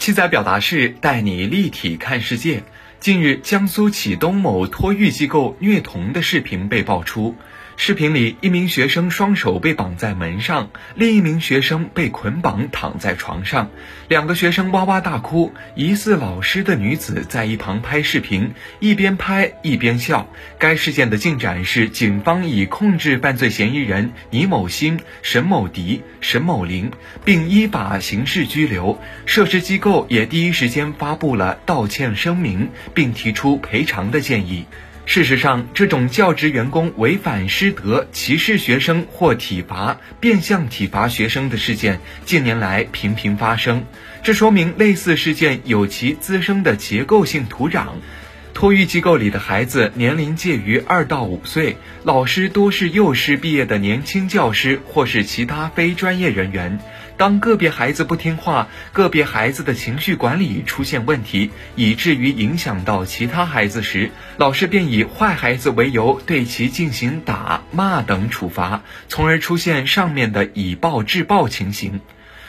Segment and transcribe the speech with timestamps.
[0.00, 2.62] 七仔表达式带你立体看世界。
[3.00, 7.36] 近日，江苏启东某托育机构虐童的视频被爆出。
[7.82, 13.70] 视频里，一名学生双手被绑在门上，另一名学生被捆绑躺在床上，
[14.06, 15.54] 两个学生哇哇大哭。
[15.76, 20.28] 疑似老师的女子在一旁拍视频，一边拍一边笑。
[20.58, 26.90] 该事件的进展是，警方已控制犯罪嫌疑人倪某新、沈某迪、沈某林，
[27.24, 29.00] 并依法刑事拘留。
[29.24, 34.66] 涉事机构也第一时间发布了道歉声明，并提出赔偿的建议。
[35.06, 43.84] 事实上，这种教职员工违反师德、歧视学生或体罚、变相体罚学生的事件近年来频频发生，
[44.22, 47.86] 这说明类似事件有其滋生的结构性土壤。
[48.52, 56.78] 托育机构里的孩子年龄介于二到五岁，老师多是幼师毕业的年轻教师或是其他非专业人员。
[57.20, 72.00] 当个别孩子不听话，个别孩子的情绪管理出现问题，以至于影响到其他孩子时，老师便以坏孩子为由对其进行打骂等处罚，从而出现上面的以暴制暴情形。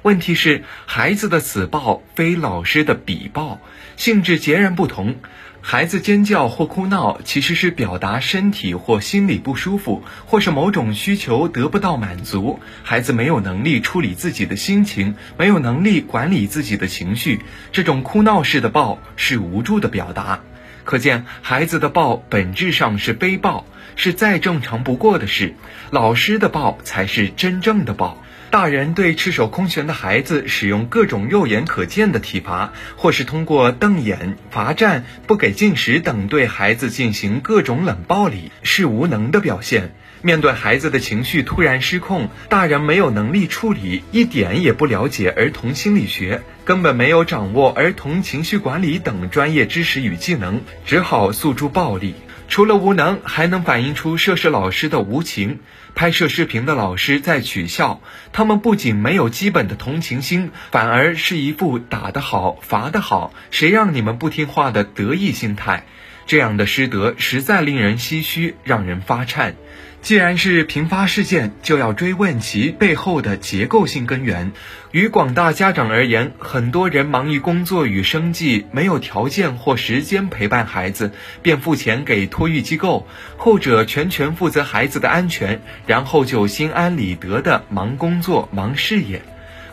[0.00, 3.60] 问题是，孩子的此暴非老师的彼暴，
[3.98, 5.16] 性质截然不同。
[5.66, 12.60] 孩子尖叫或哭闹，其实是表达身体或心理不舒服，或是某种需求得不到满足。
[12.82, 17.40] 孩子没有能力处理自己的心情，没有能力管理自己的情绪，
[17.72, 20.40] 这种哭闹式的抱是无助的表达。
[20.84, 23.64] 可见，孩子的抱本质上是非暴，
[23.96, 25.54] 是再正常不过的事。
[25.90, 28.22] 老师的抱才是真正的抱。
[28.54, 39.92] 大人对赤手空拳的孩子使用各种肉眼可见的体罚，或是通过瞪眼、罚站、不给进食等对孩子进行各种冷暴力，是无能的表现。
[40.22, 52.14] 面对孩子的情绪突然失控，大人没有能力处理，一点也不了解儿童心理学，根本没有掌握儿童情绪管理等专业知识与技能，只好诉诸暴力。
[52.48, 55.60] 除了无能，还能反映出涉事老师的无情。
[55.94, 58.00] 拍摄视频的老师在取笑
[58.32, 65.84] 他们，不仅没有基本的同情心，反而是一副打得好、罚得好，谁让你们不听话的得意心态。
[66.26, 69.54] 这样的师德实在令人唏嘘，让人发颤。
[70.00, 74.52] 既然是频发事件，就要追问其背后的结构性根源。
[74.90, 83.06] 与广大家长而言，很多人忙于工作与生计，没有条件或时间陪伴孩子，便付钱给托育机构，
[83.38, 89.22] 后者全权负责孩子的安全，然后就心安理得的忙工作、忙事业。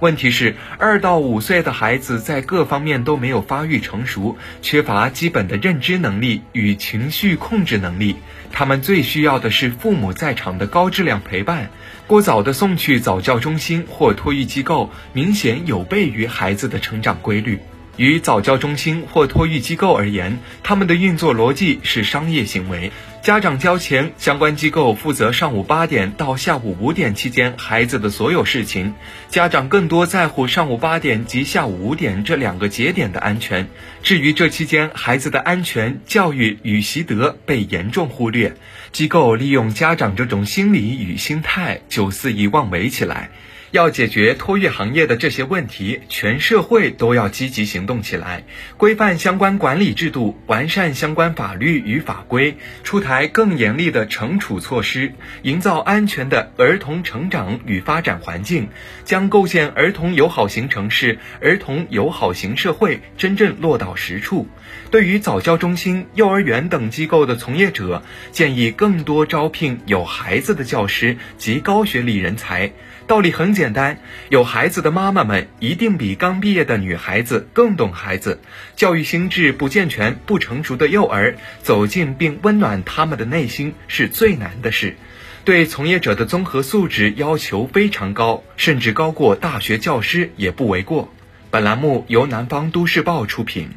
[0.00, 8.16] 问题是，二到五岁的孩子在各方面都没有发育成熟，缺乏基本的认知能力与情绪控制能力。
[8.52, 11.70] 他们最需要的是父母在场的高质量陪伴。
[12.06, 17.58] 过早的送去早教中心或托育机构，明显有悖于孩子的成长规律。
[17.98, 22.92] 与早教中心或托育机构而言，他们的运作逻辑是商业行为。
[23.20, 28.94] 家长交钱，相关机构负责上午八点到下午五点期间孩子的所有事情。
[29.28, 33.66] 家长更多在乎上午八点及下午五点这两个节点的安全。
[34.04, 38.54] 至于这期间孩子的安全、教育与习得被严重忽略，
[38.92, 43.30] 机构利用家长这种心理与心态就肆意妄为起来。
[43.70, 48.44] 要解决托育行业的这些问题，全社会都要积极行动起来，
[48.76, 55.12] 规范相关管理制度，完善相关法律与法规，出台更严厉的惩处措施，
[55.42, 58.68] 营造安全的儿童成长与发展环境，
[59.04, 64.48] 将构建儿童友好型城市、儿童友好型社会真正落到实处。
[64.90, 68.02] 对于早教中心、幼儿园等机构的从业者，
[68.32, 72.72] 建议更多招聘有孩子的教师及高学历人才。
[73.06, 73.98] 道理很简单，
[74.28, 78.40] 有孩子的妈妈们一定比刚毕业的女孩子更懂孩子。
[78.76, 84.96] 教育心智不健全、不成熟的幼儿，走进并温暖他们的内心是最难的事。
[85.44, 91.12] 对从业者的综合素质要求非常高，甚至高过大学教师也不为过。
[91.50, 93.70] 本栏目由南方都市报出品。